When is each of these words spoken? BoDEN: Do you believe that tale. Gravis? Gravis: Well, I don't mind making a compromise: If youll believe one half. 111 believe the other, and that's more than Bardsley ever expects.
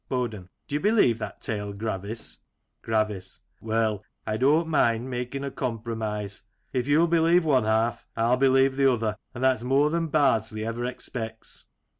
BoDEN: 0.09 0.49
Do 0.67 0.73
you 0.73 0.79
believe 0.79 1.19
that 1.19 1.41
tale. 1.41 1.73
Gravis? 1.73 2.39
Gravis: 2.81 3.41
Well, 3.61 4.03
I 4.25 4.35
don't 4.35 4.67
mind 4.67 5.11
making 5.11 5.43
a 5.43 5.51
compromise: 5.51 6.41
If 6.73 6.87
youll 6.87 7.05
believe 7.05 7.45
one 7.45 7.65
half. 7.65 8.07
111 8.15 8.39
believe 8.39 8.77
the 8.77 8.91
other, 8.91 9.15
and 9.35 9.43
that's 9.43 9.61
more 9.61 9.91
than 9.91 10.07
Bardsley 10.07 10.65
ever 10.65 10.85
expects. 10.85 11.65